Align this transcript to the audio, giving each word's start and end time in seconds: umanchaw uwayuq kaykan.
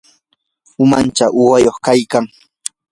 umanchaw 0.83 1.31
uwayuq 1.41 1.77
kaykan. 1.85 2.25